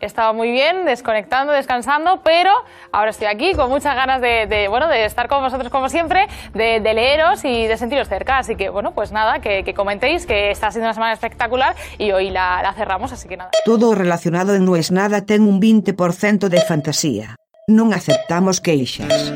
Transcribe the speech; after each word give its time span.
Estaba 0.00 0.32
muy 0.32 0.50
bien, 0.50 0.84
desconectando, 0.84 1.52
descansando, 1.52 2.20
pero 2.24 2.50
ahora 2.90 3.10
estoy 3.10 3.28
aquí 3.28 3.54
con 3.54 3.70
muchas 3.70 3.94
ganas 3.94 4.20
de, 4.20 4.66
bueno, 4.68 4.88
de 4.88 5.04
estar 5.04 5.28
con 5.28 5.40
vosotros 5.40 5.70
como 5.70 5.88
siempre, 5.88 6.26
de, 6.52 6.80
leeros 6.80 7.44
y 7.44 7.66
de 7.66 7.76
sentiros 7.76 8.08
cerca. 8.08 8.38
Así 8.38 8.56
que, 8.56 8.70
bueno, 8.70 8.92
pues 8.92 9.12
nada, 9.12 9.38
que, 9.38 9.72
comentéis 9.72 10.26
que 10.26 10.50
está 10.50 10.72
siendo 10.72 10.88
una 10.88 10.94
semana 10.94 11.12
espectacular 11.12 11.76
y 11.96 12.10
hoy 12.10 12.30
la, 12.30 12.72
cerramos, 12.76 13.12
así 13.12 13.28
que 13.28 13.36
nada. 13.36 13.50
Todo 13.64 13.94
relacionado 13.94 14.54
en 14.54 14.64
No 14.64 14.76
es 14.76 14.90
Nada 14.90 15.24
ten 15.24 15.42
un 15.42 15.60
20% 15.60 16.48
de 16.48 16.60
fantasía. 16.60 17.36
No 17.68 17.90
aceptamos 17.92 18.60
queixas. 18.60 19.32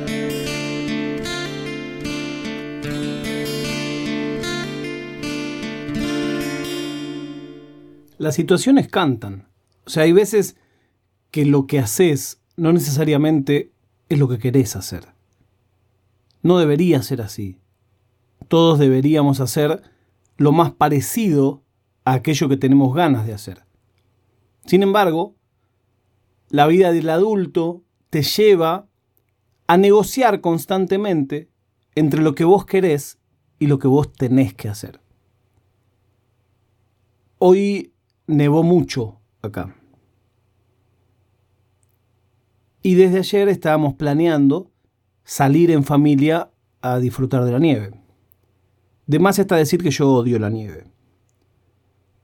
Las 8.18 8.34
situaciones 8.34 8.88
cantan 8.88 9.48
o 9.88 9.90
sea, 9.90 10.02
hay 10.02 10.12
veces 10.12 10.54
que 11.30 11.46
lo 11.46 11.66
que 11.66 11.78
haces 11.78 12.42
no 12.58 12.74
necesariamente 12.74 13.72
es 14.10 14.18
lo 14.18 14.28
que 14.28 14.38
querés 14.38 14.76
hacer. 14.76 15.14
No 16.42 16.58
debería 16.58 17.02
ser 17.02 17.22
así. 17.22 17.58
Todos 18.48 18.78
deberíamos 18.78 19.40
hacer 19.40 19.80
lo 20.36 20.52
más 20.52 20.72
parecido 20.72 21.62
a 22.04 22.12
aquello 22.12 22.50
que 22.50 22.58
tenemos 22.58 22.94
ganas 22.94 23.26
de 23.26 23.32
hacer. 23.32 23.64
Sin 24.66 24.82
embargo, 24.82 25.36
la 26.50 26.66
vida 26.66 26.92
del 26.92 27.08
adulto 27.08 27.82
te 28.10 28.20
lleva 28.20 28.90
a 29.68 29.78
negociar 29.78 30.42
constantemente 30.42 31.48
entre 31.94 32.20
lo 32.20 32.34
que 32.34 32.44
vos 32.44 32.66
querés 32.66 33.18
y 33.58 33.68
lo 33.68 33.78
que 33.78 33.88
vos 33.88 34.12
tenés 34.12 34.52
que 34.52 34.68
hacer. 34.68 35.00
Hoy 37.38 37.94
nevó 38.26 38.62
mucho 38.62 39.22
acá. 39.40 39.74
Y 42.82 42.94
desde 42.94 43.18
ayer 43.18 43.48
estábamos 43.48 43.94
planeando 43.94 44.70
salir 45.24 45.70
en 45.70 45.84
familia 45.84 46.50
a 46.80 46.98
disfrutar 46.98 47.44
de 47.44 47.52
la 47.52 47.58
nieve. 47.58 47.90
De 49.06 49.18
más 49.18 49.38
está 49.38 49.56
decir 49.56 49.82
que 49.82 49.90
yo 49.90 50.10
odio 50.12 50.38
la 50.38 50.50
nieve. 50.50 50.84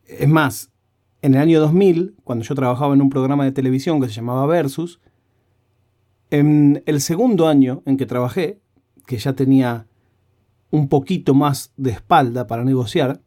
Es 0.06 0.28
más, 0.28 0.70
en 1.22 1.34
el 1.34 1.40
año 1.40 1.60
2000, 1.60 2.16
cuando 2.24 2.44
yo 2.44 2.54
trabajaba 2.54 2.94
en 2.94 3.02
un 3.02 3.10
programa 3.10 3.44
de 3.44 3.52
televisión 3.52 4.00
que 4.00 4.08
se 4.08 4.14
llamaba 4.14 4.46
Versus, 4.46 5.00
en 6.30 6.82
el 6.86 7.00
segundo 7.00 7.48
año 7.48 7.82
en 7.86 7.96
que 7.96 8.06
trabajé, 8.06 8.60
que 9.06 9.18
ya 9.18 9.34
tenía 9.34 9.86
un 10.70 10.88
poquito 10.88 11.34
más 11.34 11.72
de 11.76 11.90
espalda 11.90 12.46
para 12.46 12.64
negociar, 12.64 13.20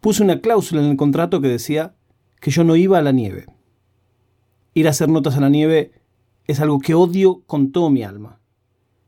puse 0.00 0.22
una 0.22 0.40
cláusula 0.40 0.82
en 0.82 0.90
el 0.90 0.96
contrato 0.96 1.40
que 1.40 1.48
decía 1.48 1.94
que 2.40 2.50
yo 2.50 2.64
no 2.64 2.76
iba 2.76 2.98
a 2.98 3.02
la 3.02 3.12
nieve. 3.12 3.46
Ir 4.74 4.86
a 4.86 4.90
hacer 4.90 5.08
notas 5.08 5.36
a 5.36 5.40
la 5.40 5.48
nieve 5.48 5.92
es 6.46 6.60
algo 6.60 6.78
que 6.80 6.94
odio 6.94 7.42
con 7.46 7.72
todo 7.72 7.90
mi 7.90 8.02
alma. 8.02 8.40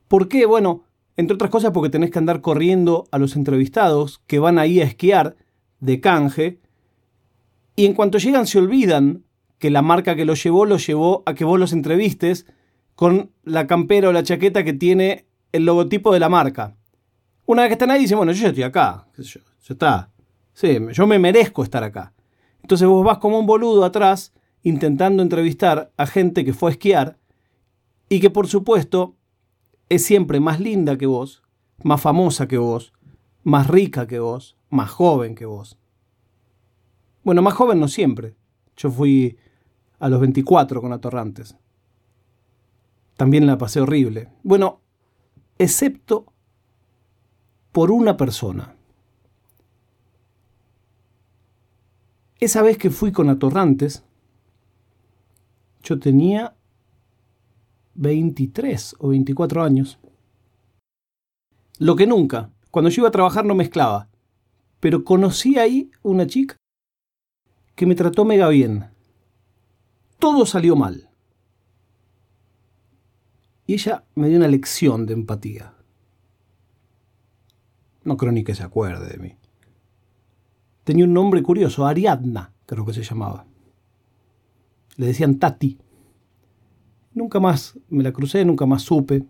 ¿Por 0.08 0.28
qué? 0.28 0.46
Bueno, 0.46 0.84
entre 1.16 1.34
otras 1.34 1.50
cosas 1.50 1.72
porque 1.72 1.90
tenés 1.90 2.10
que 2.10 2.18
andar 2.18 2.40
corriendo 2.40 3.06
a 3.10 3.18
los 3.18 3.36
entrevistados 3.36 4.20
que 4.26 4.38
van 4.38 4.58
ahí 4.58 4.80
a 4.80 4.84
esquiar 4.84 5.36
de 5.80 6.00
canje 6.00 6.60
y 7.76 7.86
en 7.86 7.94
cuanto 7.94 8.18
llegan 8.18 8.46
se 8.46 8.58
olvidan 8.58 9.24
que 9.58 9.70
la 9.70 9.82
marca 9.82 10.16
que 10.16 10.24
los 10.24 10.42
llevó 10.42 10.66
los 10.66 10.86
llevó 10.86 11.22
a 11.26 11.34
que 11.34 11.44
vos 11.44 11.58
los 11.58 11.72
entrevistes 11.72 12.46
con 12.94 13.30
la 13.42 13.66
campera 13.66 14.08
o 14.08 14.12
la 14.12 14.22
chaqueta 14.22 14.64
que 14.64 14.72
tiene 14.72 15.26
el 15.52 15.64
logotipo 15.64 16.12
de 16.12 16.20
la 16.20 16.28
marca. 16.28 16.76
Una 17.46 17.62
vez 17.62 17.70
que 17.70 17.74
están 17.74 17.90
ahí 17.90 18.00
dicen, 18.00 18.16
bueno, 18.16 18.32
yo 18.32 18.42
ya 18.42 18.48
estoy 18.48 18.62
acá, 18.62 19.06
yo, 19.16 19.40
está. 19.68 20.10
Sí, 20.52 20.78
yo 20.92 21.06
me 21.06 21.18
merezco 21.18 21.62
estar 21.62 21.82
acá. 21.82 22.12
Entonces 22.62 22.86
vos 22.88 23.04
vas 23.04 23.18
como 23.18 23.38
un 23.38 23.46
boludo 23.46 23.84
atrás 23.84 24.32
intentando 24.62 25.22
entrevistar 25.22 25.92
a 25.96 26.06
gente 26.06 26.44
que 26.44 26.54
fue 26.54 26.70
a 26.70 26.72
esquiar 26.72 27.18
y 28.08 28.20
que 28.20 28.30
por 28.30 28.46
supuesto 28.46 29.16
es 29.88 30.04
siempre 30.04 30.40
más 30.40 30.60
linda 30.60 30.96
que 30.96 31.06
vos, 31.06 31.42
más 31.82 32.00
famosa 32.00 32.48
que 32.48 32.58
vos, 32.58 32.92
más 33.42 33.68
rica 33.68 34.06
que 34.06 34.18
vos, 34.18 34.56
más 34.70 34.90
joven 34.90 35.34
que 35.34 35.46
vos. 35.46 35.78
Bueno, 37.22 37.42
más 37.42 37.54
joven 37.54 37.80
no 37.80 37.88
siempre. 37.88 38.36
Yo 38.76 38.90
fui 38.90 39.38
a 39.98 40.08
los 40.08 40.20
24 40.20 40.80
con 40.80 40.92
Atorrantes. 40.92 41.56
También 43.16 43.46
la 43.46 43.56
pasé 43.56 43.80
horrible. 43.80 44.30
Bueno, 44.42 44.80
excepto 45.58 46.26
por 47.72 47.90
una 47.90 48.16
persona. 48.16 48.74
Esa 52.40 52.62
vez 52.62 52.76
que 52.76 52.90
fui 52.90 53.12
con 53.12 53.30
Atorrantes, 53.30 54.04
yo 55.82 55.98
tenía 55.98 56.54
23 57.94 58.96
o 58.98 59.08
24 59.08 59.62
años. 59.62 59.98
Lo 61.78 61.96
que 61.96 62.06
nunca, 62.06 62.50
cuando 62.70 62.90
yo 62.90 63.02
iba 63.02 63.08
a 63.08 63.12
trabajar 63.12 63.44
no 63.44 63.54
mezclaba, 63.54 64.08
pero 64.80 65.04
conocí 65.04 65.58
ahí 65.58 65.90
una 66.02 66.26
chica 66.26 66.56
que 67.74 67.86
me 67.86 67.94
trató 67.94 68.24
mega 68.24 68.48
bien. 68.48 68.90
Todo 70.18 70.46
salió 70.46 70.76
mal. 70.76 71.08
Y 73.66 73.74
ella 73.74 74.04
me 74.14 74.28
dio 74.28 74.38
una 74.38 74.48
lección 74.48 75.06
de 75.06 75.14
empatía. 75.14 75.74
No 78.04 78.16
creo 78.16 78.32
ni 78.32 78.44
que 78.44 78.54
se 78.54 78.62
acuerde 78.62 79.08
de 79.08 79.18
mí. 79.18 79.36
Tenía 80.84 81.06
un 81.06 81.14
nombre 81.14 81.42
curioso, 81.42 81.86
Ariadna, 81.86 82.52
creo 82.66 82.84
que 82.84 82.92
se 82.92 83.02
llamaba. 83.02 83.46
Le 84.96 85.06
decían 85.06 85.38
Tati. 85.38 85.78
Nunca 87.24 87.40
más 87.40 87.78
me 87.88 88.02
la 88.02 88.12
crucé, 88.12 88.44
nunca 88.44 88.66
más 88.66 88.82
supe. 88.82 89.24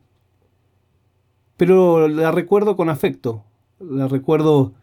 Pero 1.56 2.08
la 2.08 2.32
recuerdo 2.32 2.76
con 2.76 2.88
afecto. 2.88 3.44
La 3.78 4.08
recuerdo 4.08 4.74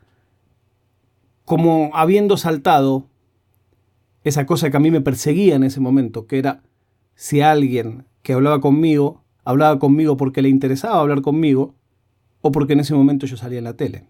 como 1.43 1.91
habiendo 1.93 2.37
saltado 2.37 3.07
esa 4.23 4.45
cosa 4.45 4.71
que 4.71 4.77
a 4.77 4.79
mí 4.79 4.91
me 4.91 5.01
perseguía 5.01 5.55
en 5.55 5.63
ese 5.63 5.81
momento, 5.81 6.25
que 6.25 6.39
era 6.39 6.63
si 7.15 7.41
alguien 7.41 8.05
que 8.21 8.31
hablaba 8.31 8.61
conmigo, 8.61 9.21
hablaba 9.43 9.77
conmigo 9.77 10.15
porque 10.15 10.41
le 10.41 10.47
interesaba 10.47 11.01
hablar 11.01 11.21
conmigo, 11.21 11.75
o 12.39 12.51
porque 12.51 12.73
en 12.73 12.79
ese 12.79 12.93
momento 12.93 13.25
yo 13.25 13.35
salía 13.35 13.57
en 13.57 13.65
la 13.65 13.75
tele 13.75 14.07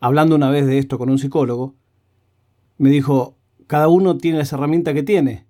hablando 0.00 0.36
una 0.36 0.50
vez 0.50 0.66
de 0.66 0.78
esto 0.78 0.98
con 0.98 1.10
un 1.10 1.18
psicólogo, 1.18 1.74
me 2.76 2.90
dijo, 2.90 3.36
cada 3.66 3.88
uno 3.88 4.16
tiene 4.16 4.38
las 4.38 4.52
herramientas 4.52 4.94
que 4.94 5.02
tiene. 5.02 5.46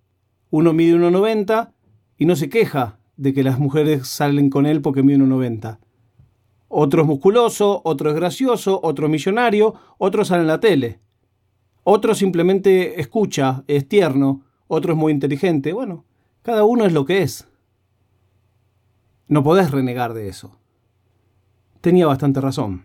Uno 0.50 0.72
mide 0.72 0.96
1,90 0.96 1.72
y 2.18 2.26
no 2.26 2.36
se 2.36 2.48
queja 2.48 2.98
de 3.16 3.32
que 3.32 3.42
las 3.42 3.58
mujeres 3.58 4.08
salen 4.08 4.50
con 4.50 4.66
él 4.66 4.82
porque 4.82 5.02
mide 5.02 5.18
1,90. 5.18 5.78
Otro 6.68 7.02
es 7.02 7.08
musculoso, 7.08 7.80
otro 7.84 8.10
es 8.10 8.16
gracioso, 8.16 8.80
otro 8.82 9.08
millonario, 9.08 9.74
otro 9.96 10.24
sale 10.24 10.42
en 10.42 10.48
la 10.48 10.60
tele. 10.60 11.00
Otro 11.84 12.14
simplemente 12.14 13.00
escucha, 13.00 13.64
es 13.66 13.88
tierno, 13.88 14.42
otro 14.66 14.92
es 14.92 14.98
muy 14.98 15.12
inteligente. 15.12 15.72
Bueno, 15.72 16.04
cada 16.42 16.64
uno 16.64 16.84
es 16.84 16.92
lo 16.92 17.06
que 17.06 17.22
es. 17.22 17.48
No 19.26 19.42
podés 19.42 19.70
renegar 19.70 20.12
de 20.12 20.28
eso. 20.28 20.58
Tenía 21.80 22.06
bastante 22.06 22.40
razón. 22.40 22.84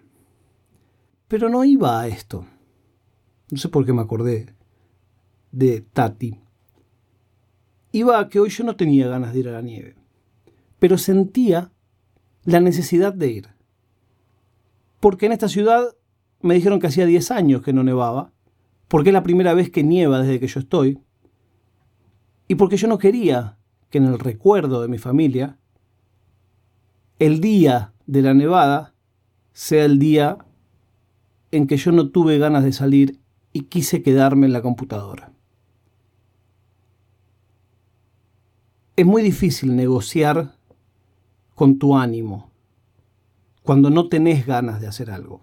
Pero 1.28 1.50
no 1.50 1.66
iba 1.66 2.00
a 2.00 2.08
esto. 2.08 2.46
No 3.52 3.58
sé 3.58 3.70
por 3.70 3.86
qué 3.86 3.94
me 3.94 4.02
acordé 4.02 4.56
de 5.52 5.82
Tati. 5.82 6.43
Iba 7.96 8.20
a 8.20 8.28
que 8.28 8.40
hoy 8.40 8.50
yo 8.50 8.64
no 8.64 8.76
tenía 8.76 9.08
ganas 9.08 9.34
de 9.34 9.40
ir 9.42 9.50
a 9.50 9.52
la 9.52 9.62
nieve, 9.62 9.96
pero 10.80 10.98
sentía 10.98 11.72
la 12.44 12.60
necesidad 12.60 13.14
de 13.14 13.30
ir. 13.30 13.50
Porque 15.00 15.28
en 15.28 15.32
esta 15.32 15.48
ciudad 15.48 15.96
me 16.42 16.56
dijeron 16.56 16.80
que 16.80 16.88
hacía 16.88 17.06
10 17.06 17.30
años 17.30 17.62
que 17.62 17.72
no 17.72 17.84
nevaba, 17.84 18.34
porque 18.88 19.12
es 19.12 19.14
la 19.14 19.22
primera 19.22 19.54
vez 19.54 19.70
que 19.70 19.84
nieva 19.84 20.20
desde 20.20 20.40
que 20.40 20.48
yo 20.48 20.60
estoy, 20.60 21.00
y 22.48 22.56
porque 22.56 22.78
yo 22.78 22.88
no 22.88 22.98
quería 22.98 23.60
que 23.92 24.00
en 24.00 24.06
el 24.06 24.18
recuerdo 24.18 24.82
de 24.82 24.88
mi 24.88 24.98
familia 24.98 25.60
el 27.20 27.42
día 27.42 27.94
de 28.08 28.24
la 28.24 28.34
nevada 28.34 28.96
sea 29.52 29.86
el 29.86 30.00
día 30.00 30.40
en 31.52 31.68
que 31.68 31.78
yo 31.78 31.92
no 31.92 32.10
tuve 32.10 32.40
ganas 32.40 32.64
de 32.64 32.74
salir 32.74 33.20
y 33.54 33.66
quise 33.66 34.02
quedarme 34.02 34.48
en 34.48 34.54
la 34.54 34.64
computadora. 34.64 35.33
Es 38.96 39.06
muy 39.06 39.24
difícil 39.24 39.76
negociar 39.76 40.56
con 41.56 41.80
tu 41.80 41.98
ánimo 41.98 42.52
cuando 43.64 43.90
no 43.90 44.08
tenés 44.08 44.46
ganas 44.46 44.82
de 44.82 44.88
hacer 44.88 45.10
algo. 45.10 45.42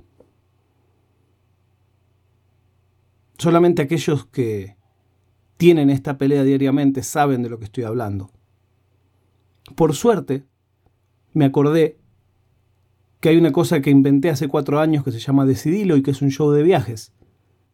Solamente 3.39 3.83
aquellos 3.83 4.27
que 4.27 4.77
tienen 5.57 5.91
esta 5.91 6.17
pelea 6.17 6.45
diariamente 6.45 7.03
saben 7.03 7.43
de 7.43 7.49
lo 7.49 7.59
que 7.59 7.65
estoy 7.65 7.85
hablando. 7.85 8.31
Por 9.75 9.95
suerte, 9.95 10.45
me 11.33 11.45
acordé 11.45 11.99
que 13.21 13.31
hay 13.31 13.37
una 13.37 13.53
cosa 13.53 13.81
que 13.81 13.91
inventé 13.91 14.31
hace 14.31 14.47
cuatro 14.47 14.79
años 14.79 15.03
que 15.03 15.13
se 15.13 15.19
llama 15.19 15.45
Decidilo 15.45 15.97
y 15.97 16.03
que 16.03 16.13
es 16.13 16.23
un 16.23 16.31
show 16.31 16.51
de 16.53 16.63
viajes, 16.63 17.13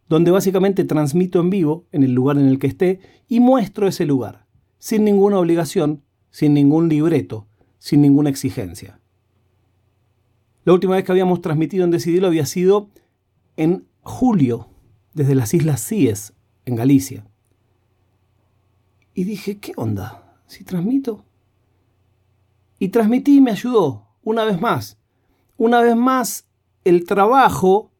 donde 0.09 0.31
básicamente 0.31 0.85
transmito 0.85 1.41
en 1.41 1.51
vivo 1.51 1.87
en 1.93 2.03
el 2.03 2.13
lugar 2.13 2.39
en 2.39 2.47
el 2.47 2.59
que 2.59 2.67
esté 2.67 3.01
y 3.29 3.41
muestro 3.41 3.87
ese 3.87 4.07
lugar, 4.07 4.46
sin 4.79 5.05
ninguna 5.05 5.39
obligación, 5.39 6.03
sin 6.31 6.55
ningún 6.55 6.89
libreto, 6.89 7.47
sin 7.79 8.03
ninguna 8.03 8.31
exigencia. 8.31 9.01
La 10.65 10.73
última 10.73 10.97
vez 10.97 11.05
que 11.05 11.13
habíamos 11.13 11.41
transmitido 11.41 11.85
en 11.85 11.91
Decidilo 11.91 12.27
había 12.27 12.47
sido 12.47 12.91
en 13.57 13.87
julio, 14.03 14.69
desde 15.15 15.35
las 15.35 15.55
Islas 15.55 15.81
Cíes, 15.81 16.35
en 16.65 16.77
Galicia. 16.77 17.27
Y 19.15 19.25
dije, 19.25 19.59
¿qué 19.59 19.73
onda? 19.77 20.41
Si 20.47 20.65
transmito. 20.65 21.25
Y 22.79 22.89
transmití 22.89 23.39
y 23.39 23.41
me 23.41 23.53
ayudó, 23.53 24.09
una 24.23 24.45
vez 24.45 24.61
más. 24.61 24.99
Una 25.57 25.81
vez 25.81 25.97
más, 25.97 26.47
el 26.85 27.05
trabajo 27.05 27.91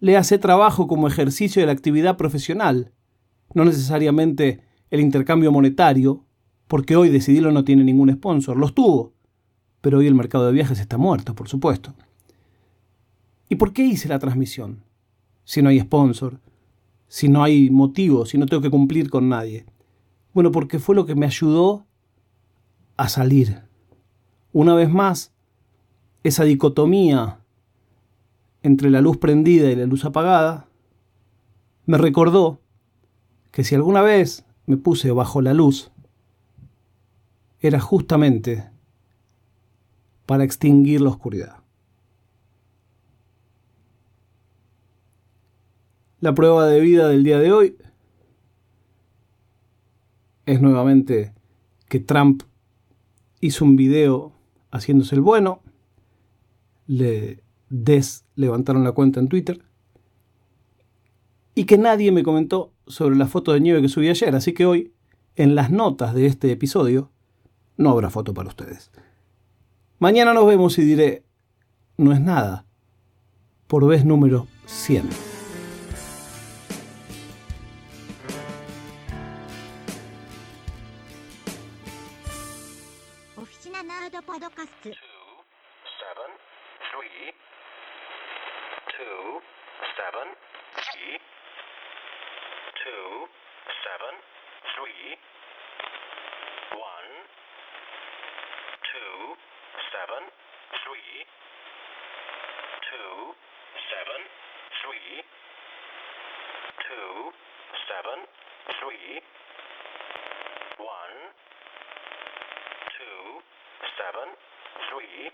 le 0.00 0.16
hace 0.16 0.38
trabajo 0.38 0.86
como 0.86 1.08
ejercicio 1.08 1.62
de 1.62 1.66
la 1.66 1.72
actividad 1.72 2.16
profesional, 2.16 2.92
no 3.54 3.64
necesariamente 3.64 4.62
el 4.90 5.00
intercambio 5.00 5.52
monetario, 5.52 6.24
porque 6.66 6.96
hoy 6.96 7.08
Decidilo 7.08 7.52
no 7.52 7.64
tiene 7.64 7.84
ningún 7.84 8.12
sponsor, 8.12 8.56
los 8.56 8.74
tuvo, 8.74 9.12
pero 9.80 9.98
hoy 9.98 10.06
el 10.06 10.14
mercado 10.14 10.46
de 10.46 10.52
viajes 10.52 10.80
está 10.80 10.98
muerto, 10.98 11.34
por 11.34 11.48
supuesto. 11.48 11.94
¿Y 13.48 13.56
por 13.56 13.72
qué 13.72 13.84
hice 13.84 14.08
la 14.08 14.18
transmisión? 14.18 14.84
Si 15.44 15.62
no 15.62 15.68
hay 15.68 15.80
sponsor, 15.80 16.40
si 17.08 17.28
no 17.28 17.42
hay 17.42 17.70
motivo, 17.70 18.24
si 18.26 18.38
no 18.38 18.46
tengo 18.46 18.62
que 18.62 18.70
cumplir 18.70 19.10
con 19.10 19.28
nadie. 19.28 19.66
Bueno, 20.32 20.52
porque 20.52 20.78
fue 20.78 20.94
lo 20.94 21.06
que 21.06 21.16
me 21.16 21.26
ayudó 21.26 21.86
a 22.96 23.08
salir. 23.08 23.62
Una 24.52 24.74
vez 24.74 24.90
más, 24.90 25.32
esa 26.22 26.44
dicotomía 26.44 27.40
entre 28.62 28.90
la 28.90 29.00
luz 29.00 29.16
prendida 29.16 29.70
y 29.70 29.76
la 29.76 29.86
luz 29.86 30.04
apagada, 30.04 30.68
me 31.86 31.98
recordó 31.98 32.60
que 33.50 33.64
si 33.64 33.74
alguna 33.74 34.02
vez 34.02 34.44
me 34.70 34.76
puse 34.76 35.10
bajo 35.10 35.42
la 35.42 35.52
luz, 35.52 35.90
era 37.58 37.80
justamente 37.80 38.70
para 40.26 40.44
extinguir 40.44 41.00
la 41.00 41.10
oscuridad. 41.10 41.56
La 46.20 46.36
prueba 46.36 46.68
de 46.68 46.78
vida 46.78 47.08
del 47.08 47.24
día 47.24 47.40
de 47.40 47.50
hoy 47.50 47.76
es 50.46 50.62
nuevamente 50.62 51.34
que 51.88 51.98
Trump 51.98 52.44
hizo 53.40 53.64
un 53.64 53.74
video 53.74 54.32
haciéndose 54.70 55.16
el 55.16 55.20
bueno, 55.20 55.62
le 56.86 57.42
des 57.70 58.24
levantaron 58.36 58.84
la 58.84 58.92
cuenta 58.92 59.18
en 59.18 59.28
Twitter 59.28 59.64
y 61.56 61.64
que 61.64 61.76
nadie 61.76 62.12
me 62.12 62.22
comentó 62.22 62.72
sobre 62.90 63.16
la 63.16 63.26
foto 63.26 63.52
de 63.52 63.60
nieve 63.60 63.82
que 63.82 63.88
subí 63.88 64.08
ayer, 64.08 64.34
así 64.34 64.52
que 64.52 64.66
hoy, 64.66 64.92
en 65.36 65.54
las 65.54 65.70
notas 65.70 66.14
de 66.14 66.26
este 66.26 66.50
episodio, 66.52 67.10
no 67.76 67.90
habrá 67.90 68.10
foto 68.10 68.34
para 68.34 68.48
ustedes. 68.48 68.90
Mañana 69.98 70.34
nos 70.34 70.46
vemos 70.46 70.78
y 70.78 70.82
diré, 70.82 71.24
no 71.96 72.12
es 72.12 72.20
nada, 72.20 72.66
por 73.66 73.86
vez 73.86 74.04
número 74.04 74.46
100. 74.66 75.08
Oficina 83.36 83.82
Nerd 83.82 84.24
Podcast. 84.24 85.09
Seven, 100.00 100.24
three, 100.80 101.12
two, 102.88 103.36
seven, 103.92 104.20
three, 104.80 105.12
two, 106.88 107.12
seven, 107.84 108.18
three, 108.80 109.20
one, 110.80 111.16
two, 112.96 113.44
seven, 114.00 114.26
three, 114.88 115.28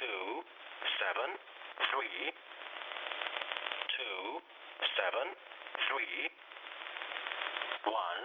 two, 0.00 0.24
seven, 0.96 1.28
three, 1.92 2.32
two, 4.00 4.16
seven, 4.96 5.26
three, 5.92 6.32
one, 7.84 8.24